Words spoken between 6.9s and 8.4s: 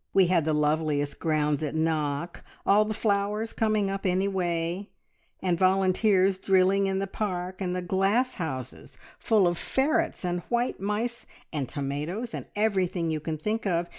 the park, and the glass